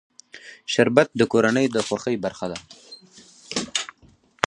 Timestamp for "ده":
2.51-2.57